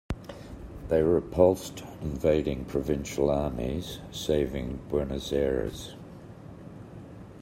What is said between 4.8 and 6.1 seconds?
Buenos Aires.